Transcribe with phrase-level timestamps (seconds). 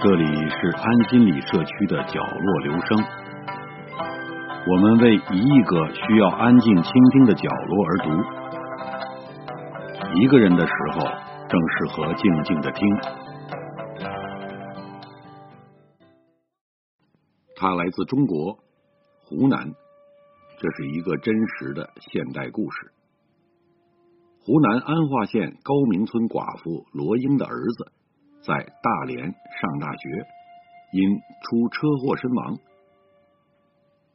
[0.00, 3.04] 这里是安心理社区的角落留声，
[4.64, 8.10] 我们为一亿个需要安静倾听的角落而读。
[10.20, 11.00] 一个人的时候，
[11.48, 12.88] 正适合静静的听。
[17.56, 18.56] 他来自中国
[19.24, 19.74] 湖南，
[20.60, 22.92] 这是一个真实的现代故事。
[24.44, 27.97] 湖南安化县高明村寡妇罗英的儿子。
[28.48, 30.08] 在大连上大学，
[30.92, 32.56] 因出车祸身亡。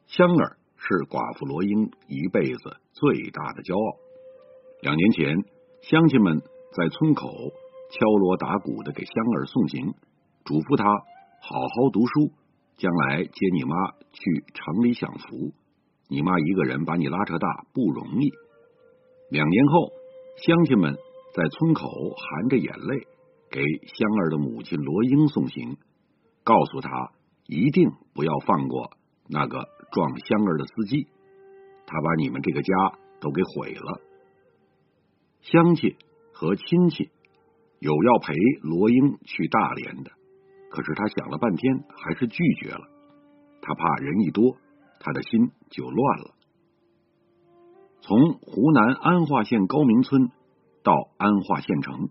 [0.08, 3.96] 香儿是寡妇罗英一辈子最大的骄傲。
[4.82, 5.36] 两年前，
[5.82, 6.42] 乡亲们
[6.74, 7.30] 在村口
[7.92, 9.94] 敲锣打鼓的给香儿送行，
[10.44, 12.34] 嘱咐他好好读书，
[12.76, 15.54] 将来接你妈去城里享福。
[16.08, 18.32] 你妈一个人把你拉扯大不容易。
[19.30, 19.92] 两年后，
[20.44, 20.92] 乡亲们
[21.34, 23.06] 在村口含着眼泪。
[23.54, 25.76] 给香儿的母亲罗英送行，
[26.42, 27.12] 告诉他
[27.46, 28.90] 一定不要放过
[29.28, 31.06] 那个撞香儿的司机，
[31.86, 32.74] 他把你们这个家
[33.20, 34.00] 都给毁了。
[35.40, 35.94] 乡亲
[36.32, 37.10] 和亲戚
[37.78, 40.10] 有要陪罗英去大连的，
[40.68, 42.88] 可是他想了半天还是拒绝了。
[43.62, 44.56] 他怕人一多，
[44.98, 46.34] 他的心就乱了。
[48.00, 50.32] 从湖南安化县高明村
[50.82, 52.08] 到安化县城，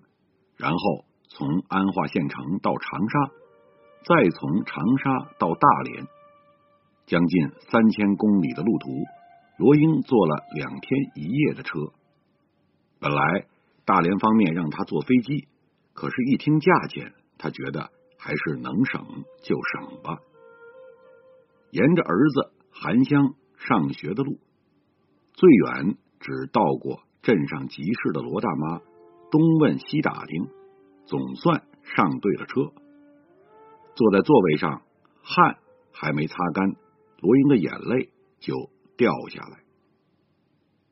[0.56, 1.04] 然后。
[1.36, 3.32] 从安化县城到长沙，
[4.06, 6.06] 再从长沙到大连，
[7.08, 8.92] 将近三千公里的路途，
[9.58, 11.80] 罗英坐了两天一夜的车。
[13.00, 13.48] 本来
[13.84, 15.48] 大连方面让他坐飞机，
[15.94, 17.90] 可是，一听价钱，他觉得
[18.20, 19.04] 还是能省
[19.42, 20.20] 就省吧。
[21.72, 24.38] 沿着儿子韩香上学的路，
[25.34, 28.82] 最远只到过镇上集市的罗大妈，
[29.32, 30.63] 东问西打听。
[31.06, 32.72] 总算上对了车，
[33.96, 34.82] 坐在座位上，
[35.22, 35.58] 汗
[35.92, 36.76] 还没擦干，
[37.20, 39.60] 罗英的眼泪就掉下来。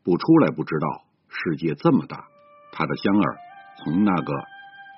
[0.03, 2.27] 不出来不知道，世界这么大。
[2.71, 3.37] 他的香儿
[3.77, 4.33] 从那个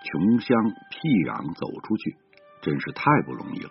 [0.06, 0.58] 穷乡
[0.90, 2.16] 僻壤走出去，
[2.62, 3.70] 真是太不容易了。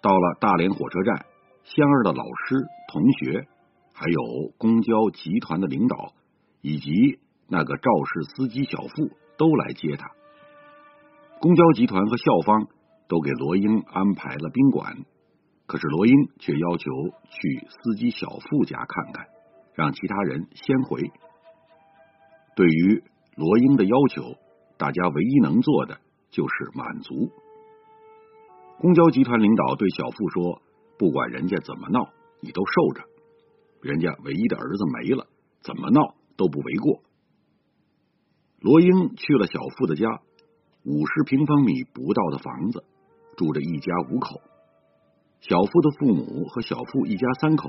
[0.00, 1.26] 到了大连火车站，
[1.64, 3.46] 香儿的老师、同学，
[3.92, 6.12] 还有公交集团的领导，
[6.60, 9.10] 以及那个肇事司机小付。
[9.38, 10.10] 都来接他。
[11.40, 12.68] 公交集团和校方
[13.08, 14.98] 都给罗英安排了宾馆，
[15.66, 16.90] 可是罗英却要求
[17.30, 19.26] 去司机小付家看看，
[19.74, 21.10] 让其他人先回。
[22.56, 23.04] 对于
[23.36, 24.34] 罗英的要求，
[24.76, 25.98] 大家唯一能做的
[26.30, 27.30] 就是满足。
[28.80, 30.60] 公交集团领导对小付说
[30.98, 32.10] ：“不管人家怎么闹，
[32.40, 33.04] 你都受着。
[33.80, 35.26] 人家唯一的儿子没了，
[35.62, 37.00] 怎么闹都不为过。”
[38.60, 40.20] 罗英去了小付的家，
[40.84, 42.84] 五十平方米不到的房子，
[43.36, 44.40] 住着一家五口。
[45.40, 47.68] 小付的父母和小付一家三口，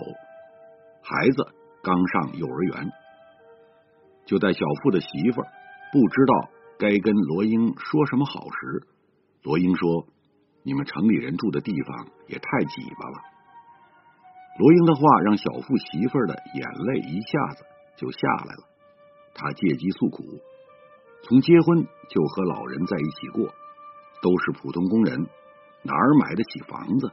[1.03, 1.45] 孩子
[1.83, 2.89] 刚上幼儿园。
[4.25, 5.47] 就在小付的媳妇儿
[5.91, 8.87] 不知道该跟罗英说什么好时，
[9.43, 10.07] 罗英说
[10.65, 13.17] ：“你们城里人住的地方也太挤巴了。”
[14.57, 17.63] 罗英的话让小付媳妇儿的眼泪一下子
[17.95, 18.63] 就下来了，
[19.35, 20.23] 他借机诉苦。
[21.23, 23.53] 从结婚就和老人在一起过，
[24.21, 25.27] 都是普通工人，
[25.83, 27.11] 哪儿买得起房子？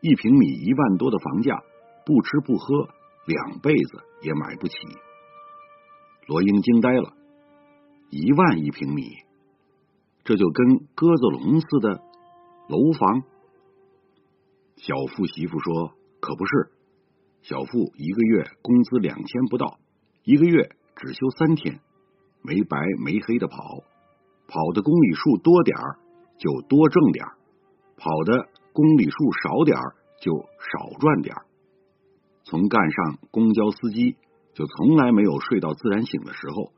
[0.00, 1.62] 一平米一万多的房价，
[2.04, 2.88] 不吃不喝
[3.26, 4.74] 两辈子也买不起。
[6.26, 7.12] 罗英惊呆了，
[8.10, 9.04] 一万一平米，
[10.24, 12.00] 这就跟鸽子笼似的
[12.68, 13.22] 楼房。
[14.76, 16.72] 小付媳妇说：“可不是，
[17.42, 19.78] 小付一个月工资两千不到，
[20.24, 21.78] 一个月只休三天。”
[22.42, 23.56] 没白没黑的跑，
[24.48, 25.98] 跑的公里数多点儿
[26.38, 27.32] 就多挣点儿，
[27.96, 31.46] 跑的公里数少点儿就少赚点儿。
[32.44, 34.16] 从干上公交司机，
[34.54, 36.72] 就从来没有睡到自然醒的时候，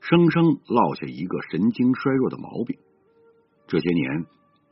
[0.00, 2.78] 生生落下一个神经衰弱的毛病。
[3.66, 4.24] 这些年，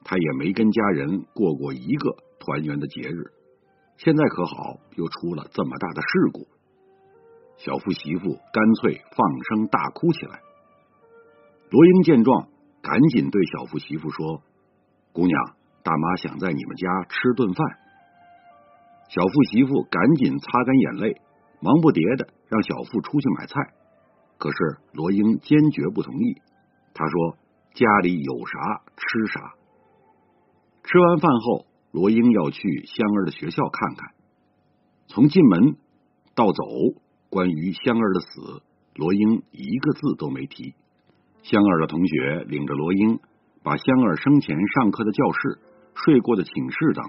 [0.05, 3.33] 他也没跟家人过过一个团圆的节日。
[3.99, 6.49] 现在可好，又出了这么大的事故。
[7.59, 10.41] 小付媳妇干脆放声大哭起来。
[11.71, 12.49] 罗英见状，
[12.81, 14.43] 赶紧对小付媳妇说
[15.13, 17.67] ：“姑娘，大妈想在你们家吃顿饭。”
[19.11, 21.21] 小付媳妇赶紧擦干眼泪，
[21.61, 23.55] 忙不迭的让小付出去买菜。
[24.39, 24.57] 可是
[24.93, 26.41] 罗英坚决不同意，
[26.95, 27.37] 他说
[27.75, 29.55] ：“家里有啥吃啥。”
[30.87, 34.15] 吃完饭后，罗英要去香儿的学校看看。
[35.09, 35.77] 从进门
[36.37, 36.63] 到走。
[37.31, 38.63] 关于香儿的死，
[38.95, 40.75] 罗英一个字都没提。
[41.43, 43.21] 香儿的同学领着罗英
[43.63, 45.59] 把香儿生前上课的教室、
[45.95, 47.05] 睡过的寝室等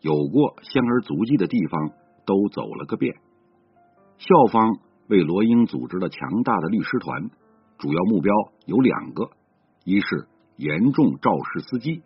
[0.00, 1.90] 有过香儿足迹的地方
[2.26, 3.14] 都走了个遍。
[4.18, 4.78] 校方
[5.08, 7.30] 为罗英组织了强大的律师团，
[7.78, 8.32] 主要目标
[8.66, 9.30] 有两个：
[9.84, 10.26] 一是
[10.56, 12.02] 严重肇事司机，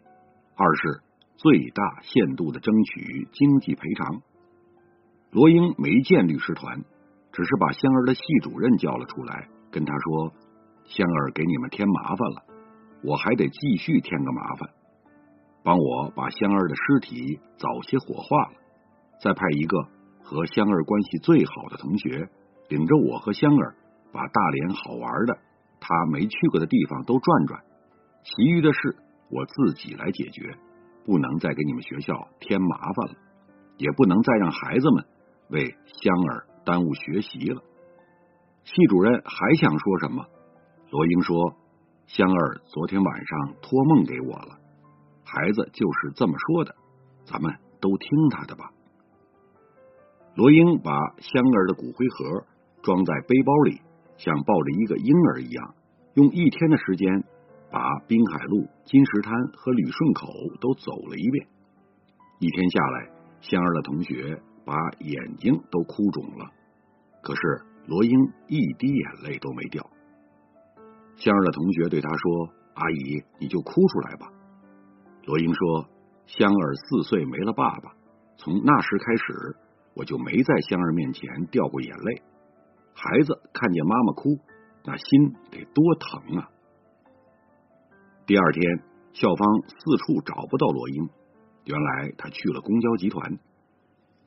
[0.54, 1.00] 二是
[1.36, 4.22] 最大限度的争取经济赔偿。
[5.30, 6.84] 罗英没见律师团，
[7.36, 10.32] 只是把香儿的系主任叫了出来，跟他说
[10.88, 12.42] ：“香儿给你们添麻烦了，
[13.04, 14.70] 我还得继续添个麻烦，
[15.62, 18.52] 帮我把香儿的尸体早些火化了，
[19.22, 19.76] 再派一个
[20.22, 22.26] 和香儿关系最好的同学，
[22.70, 23.74] 领着我和香儿
[24.14, 25.36] 把大连好玩的
[25.78, 27.60] 他没去过的地方都转转，
[28.22, 28.96] 其余的事
[29.30, 30.56] 我自己来解决，
[31.04, 33.14] 不能再给你们学校添麻烦了，
[33.76, 35.04] 也不能再让孩子们。”
[35.48, 37.62] 为香儿耽误学习了，
[38.64, 40.26] 系主任还想说什么？
[40.90, 41.54] 罗英说
[42.06, 44.58] ：“香儿昨天晚上托梦给我了，
[45.24, 46.74] 孩子就是这么说的，
[47.24, 48.72] 咱们都听他的吧。”
[50.34, 52.44] 罗英把香儿的骨灰盒
[52.82, 53.80] 装在背包里，
[54.16, 55.74] 像抱着一个婴儿一样，
[56.14, 57.24] 用一天的时间
[57.70, 60.26] 把滨海路、金石滩和旅顺口
[60.60, 61.46] 都走了一遍。
[62.40, 63.10] 一天下来，
[63.40, 64.42] 香儿的同学。
[64.66, 66.50] 把眼睛都哭肿了，
[67.22, 67.40] 可是
[67.86, 68.12] 罗英
[68.48, 69.88] 一滴眼泪都没掉。
[71.14, 74.26] 香儿的同学对他说：“阿姨，你就哭出来吧。”
[75.24, 75.88] 罗英说
[76.26, 77.94] ：“香儿四岁没了爸爸，
[78.36, 79.56] 从那时开始，
[79.94, 82.22] 我就没在香儿面前掉过眼泪。
[82.92, 84.36] 孩子看见妈妈哭，
[84.84, 86.50] 那心得多疼啊！”
[88.26, 88.82] 第二天，
[89.12, 91.08] 校方四处找不到罗英，
[91.66, 93.38] 原来他去了公交集团。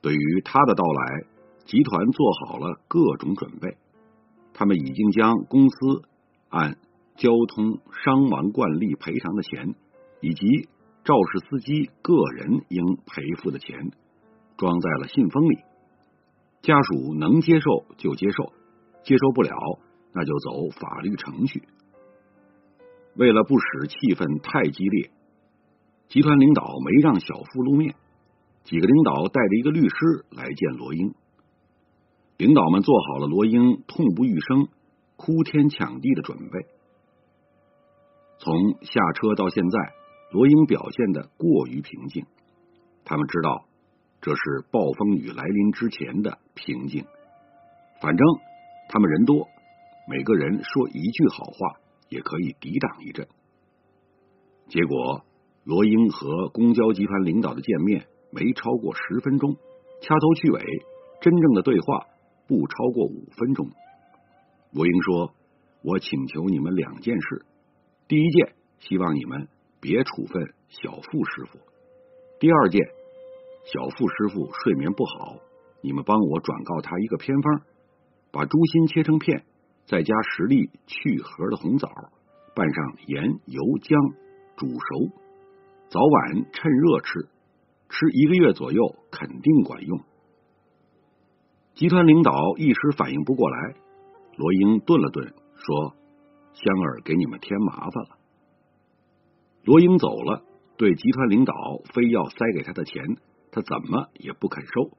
[0.00, 1.24] 对于他的到来，
[1.64, 3.76] 集团做好了各种准备。
[4.54, 6.02] 他们已经将公司
[6.48, 6.76] 按
[7.16, 9.74] 交通伤亡惯例赔偿的钱，
[10.20, 10.68] 以及
[11.04, 13.90] 肇事司机个人应赔付的钱，
[14.56, 15.58] 装在了信封里。
[16.62, 18.52] 家属能接受就接受，
[19.02, 19.50] 接受不了
[20.12, 21.62] 那就走法律程序。
[23.16, 25.10] 为了不使气氛太激烈，
[26.08, 27.94] 集团领导没让小付露面。
[28.64, 29.96] 几个领导带着一个律师
[30.30, 31.14] 来见罗英，
[32.36, 34.68] 领导们做好了罗英痛不欲生、
[35.16, 36.66] 哭天抢地的准备。
[38.38, 39.78] 从下车到现在，
[40.30, 42.24] 罗英表现的过于平静。
[43.04, 43.66] 他们知道
[44.20, 44.40] 这是
[44.70, 47.04] 暴风雨来临之前的平静。
[48.00, 48.26] 反正
[48.88, 49.48] 他们人多，
[50.08, 53.26] 每个人说一句好话也可以抵挡一阵。
[54.68, 55.24] 结果，
[55.64, 58.06] 罗英和公交集团领导的见面。
[58.30, 59.56] 没超过十分钟，
[60.00, 60.62] 掐头去尾，
[61.20, 62.06] 真正的对话
[62.46, 63.68] 不超过五分钟。
[64.72, 65.34] 罗英说
[65.82, 67.44] ：“我请求你们两件事，
[68.06, 69.48] 第一件，希望你们
[69.80, 71.58] 别处分小付师傅；
[72.38, 72.80] 第二件，
[73.64, 75.36] 小付师傅睡眠不好，
[75.82, 77.62] 你们帮我转告他一个偏方，
[78.30, 79.44] 把猪心切成片，
[79.86, 81.88] 再加十粒去核的红枣，
[82.54, 84.00] 拌上盐、油、姜，
[84.56, 85.10] 煮熟，
[85.88, 87.28] 早晚趁热吃。”
[87.90, 90.00] 吃一个月左右，肯定管用。
[91.74, 93.74] 集团领导一时反应不过来，
[94.36, 95.94] 罗英顿了顿，说
[96.54, 98.18] ：“香儿给你们添麻烦了。”
[99.66, 100.44] 罗英走了，
[100.76, 101.52] 对集团领导
[101.92, 103.02] 非要塞给他的钱，
[103.50, 104.96] 他怎么也不肯收，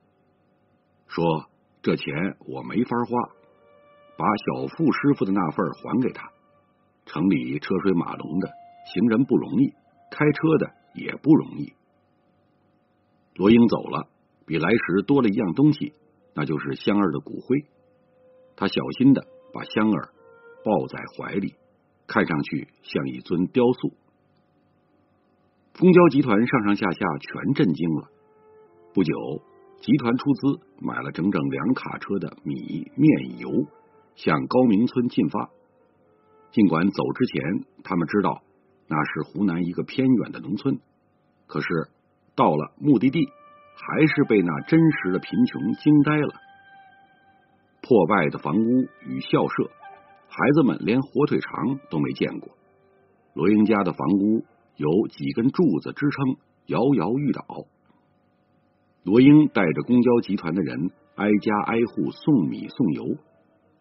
[1.08, 1.50] 说
[1.82, 3.30] ：“这钱我没法花，
[4.18, 6.30] 把小付师傅的那份还给他。
[7.06, 8.50] 城里车水马龙的，
[8.94, 9.74] 行人不容易，
[10.12, 11.74] 开车的也不容易。”
[13.36, 14.10] 罗英走了，
[14.46, 15.94] 比来时多了一样东西，
[16.36, 17.66] 那就是香儿的骨灰。
[18.56, 20.10] 他小心的把香儿
[20.64, 21.56] 抱在怀里，
[22.08, 23.94] 看上去像一尊雕塑。
[25.80, 28.10] 公交集团上上下下全震惊了。
[28.94, 29.14] 不久，
[29.80, 33.50] 集团出资买了整整两卡车的米面油，
[34.16, 35.50] 向高明村进发。
[36.52, 38.44] 尽管走之前他们知道
[38.88, 40.80] 那是湖南一个偏远的农村，
[41.48, 41.68] 可是。
[42.36, 43.28] 到了目的地，
[43.76, 46.34] 还是被那真实的贫穷惊呆了。
[47.82, 49.70] 破败的房屋与校舍，
[50.28, 52.50] 孩子们连火腿肠都没见过。
[53.34, 54.46] 罗英家的房屋
[54.76, 57.44] 有几根柱子支撑，摇摇欲倒。
[59.04, 63.18] 罗英带着公交集团的人挨家挨户送米送油。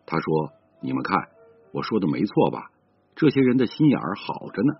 [0.07, 0.53] 他说
[0.83, 1.29] ：“你们看，
[1.73, 2.71] 我说的没错吧？
[3.15, 4.75] 这些人的心眼儿好着呢。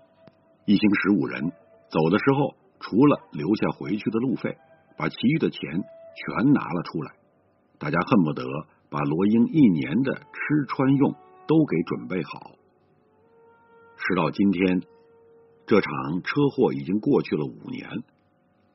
[0.65, 1.51] 一行十五人
[1.89, 4.57] 走的时候。”除了留下回去的路费，
[4.97, 7.13] 把其余的钱全拿了出来。
[7.79, 8.43] 大家恨不得
[8.89, 11.15] 把罗英一年的吃穿用
[11.47, 12.51] 都给准备好。
[13.95, 14.81] 事到今天，
[15.65, 15.91] 这场
[16.23, 17.87] 车祸已经过去了五年，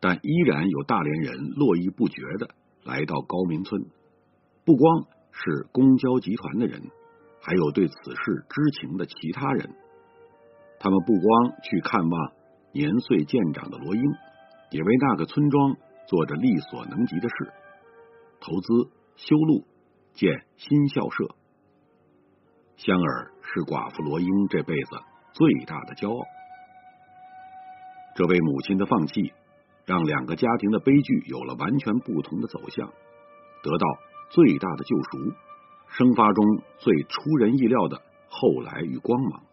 [0.00, 2.50] 但依然有大连人络绎不绝的
[2.84, 3.86] 来到高明村。
[4.64, 6.82] 不光是公交集团的人，
[7.40, 9.74] 还有对此事知情的其他人。
[10.78, 12.32] 他们不光去看望
[12.76, 14.02] 年岁渐长的罗英，
[14.70, 17.52] 也为那个村庄做着力所能及的事，
[18.38, 19.64] 投资修路、
[20.12, 21.34] 建新校舍。
[22.76, 24.90] 香儿是寡妇罗英这辈子
[25.32, 26.26] 最大的骄傲。
[28.14, 29.32] 这位母亲的放弃，
[29.86, 32.92] 让两个家庭的悲剧有了完全不同的走向，
[33.62, 33.86] 得到
[34.28, 35.32] 最大的救赎，
[35.88, 36.44] 生发中
[36.76, 39.45] 最出人意料的后来与光芒。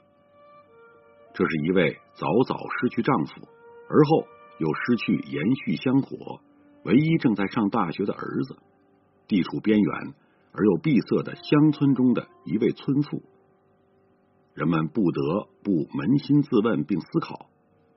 [1.33, 3.47] 这是一位早早失去丈夫，
[3.89, 4.27] 而后
[4.59, 6.39] 又失去延续香火，
[6.83, 8.57] 唯一正在上大学的儿子，
[9.27, 10.13] 地处边缘
[10.51, 13.23] 而又闭塞的乡村中的一位村妇。
[14.53, 17.49] 人们不得不扪心自问并思考。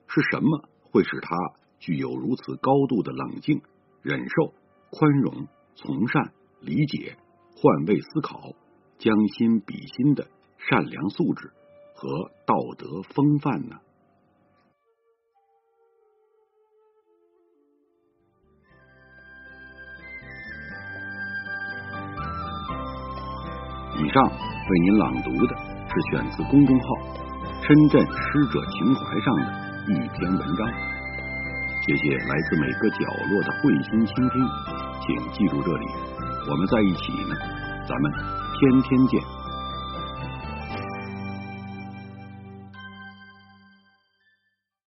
[0.09, 1.37] 是什么会使他
[1.79, 3.61] 具有如此高度的冷静、
[4.03, 4.55] 忍受、
[4.91, 7.17] 宽容、从善、理解、
[7.57, 8.53] 换位思考、
[8.97, 11.51] 将心比心的善良素质
[11.97, 13.77] 和道德风范呢？
[23.99, 25.57] 以上为您朗读的
[25.89, 26.87] 是选自公众号
[27.65, 29.67] “深圳师者情怀”上的。
[29.89, 30.69] 一篇文章，
[31.87, 32.99] 谢谢来自每个角
[33.31, 34.49] 落的慧心倾听，
[35.01, 35.87] 请记住这里，
[36.51, 37.37] 我们在一起呢，
[37.89, 38.13] 咱们
[38.59, 39.36] 天天见。